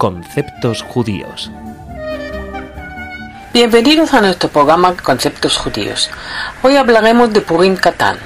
[0.00, 1.52] Conceptos Judíos.
[3.52, 6.08] Bienvenidos a nuestro programa Conceptos Judíos.
[6.62, 8.16] Hoy hablaremos de Purim Katán.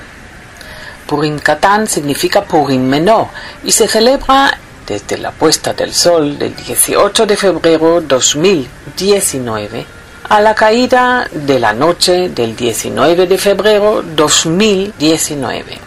[1.08, 3.26] Purim Katán significa Purim menor
[3.64, 4.56] y se celebra
[4.86, 9.84] desde la puesta del sol del 18 de febrero 2019
[10.28, 15.80] a la caída de la noche del 19 de febrero 2019.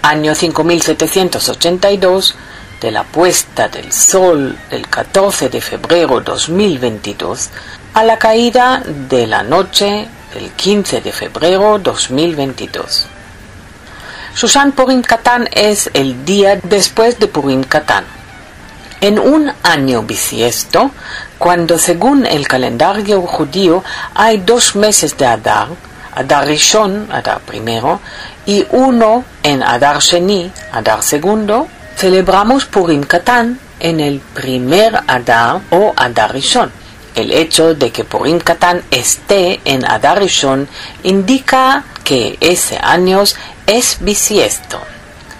[0.00, 2.34] Año 5782
[2.80, 7.50] de la puesta del sol del 14 de febrero 2022
[7.94, 13.06] a la caída de la noche del 15 de febrero 2022.
[14.34, 18.04] Susan Purim Katán es el día después de Purim Katán.
[19.00, 20.90] En un año bisiesto,
[21.38, 23.82] cuando según el calendario judío
[24.14, 25.68] hay dos meses de Adar,
[26.14, 28.00] Adar Rishon, Adar primero,
[28.44, 35.94] y uno en Adar Sheni, Adar segundo, celebramos Purim Katán en el primer Adar o
[35.96, 36.70] Adar Rishon.
[37.14, 40.68] El hecho de que Purim Katán esté en Adar Rishon
[41.02, 43.24] indica que ese año
[43.66, 44.78] es bisiesto.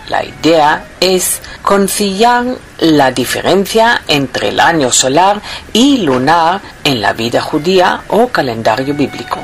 [0.08, 2.44] La idea es conciliar
[2.78, 9.40] la diferencia entre el año solar y lunar en la vida judía o calendario bíblico.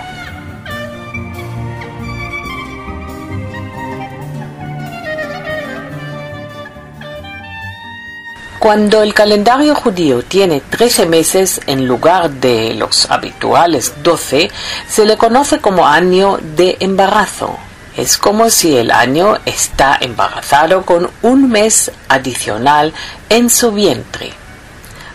[8.63, 14.53] Cuando el calendario judío tiene 13 meses en lugar de los habituales 12,
[14.89, 17.59] se le conoce como año de embarazo.
[17.97, 22.95] Es como si el año está embarazado con un mes adicional
[23.29, 24.33] en su vientre.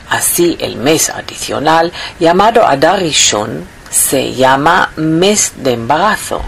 [0.09, 6.42] Así el mes adicional, llamado Adarishon, se llama mes de embarazo.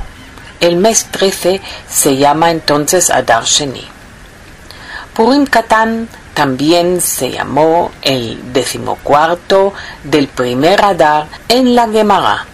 [0.60, 3.88] El mes 13 se llama entonces Adar Sheni.
[5.14, 9.74] Purim Katán también se llamó el decimocuarto
[10.06, 12.46] del primer Adar en la Gemara.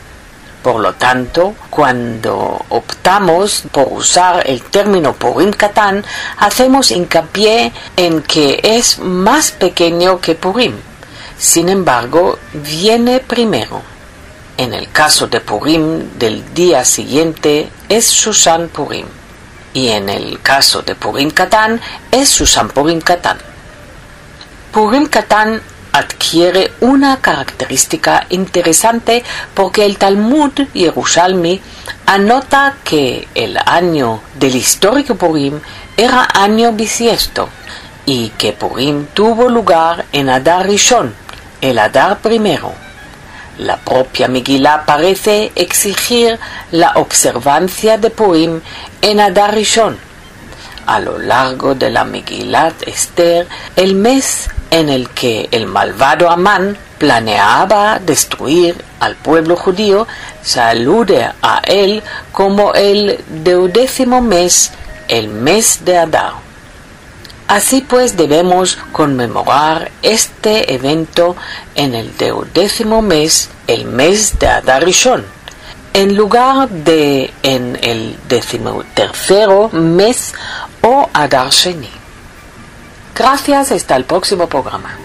[0.64, 6.04] Por lo tanto, cuando optamos por usar el término Purim Katán,
[6.40, 10.74] hacemos hincapié en que es más pequeño que Purim.
[11.38, 13.84] Sin embargo, viene primero.
[14.58, 19.06] En el caso de Purim del día siguiente es Susan Purim.
[19.76, 21.80] Y en el caso de Purim Katán
[22.10, 23.38] es Susan Purim Katán.
[24.76, 25.62] Purim Katán
[25.94, 31.62] adquiere una característica interesante porque el Talmud Yerushalmi
[32.08, 35.62] anota que el año del histórico Purim
[35.96, 37.48] era año bisiesto
[38.06, 41.16] y que Purim tuvo lugar en Adar Rishon,
[41.62, 42.74] el Adar primero.
[43.60, 46.38] La propia Megillah parece exigir
[46.72, 48.60] la observancia de Purim
[49.02, 49.98] en Adar Rishon.
[50.86, 53.48] A lo largo de la Megillat Esther,
[53.78, 60.06] el mes en el que el malvado Amán planeaba destruir al pueblo judío,
[60.42, 62.04] salude a él
[62.34, 64.72] como el deudécimo mes,
[65.08, 66.34] el mes de Adar.
[67.48, 71.38] Así pues debemos conmemorar este evento
[71.76, 75.24] en el deudécimo mes, el mes de Adar Rishon,
[75.94, 80.34] en lugar de en el decimotercero mes
[80.82, 82.05] o Adar Sheni.
[83.16, 84.98] Gracias, hasta el próximo programa.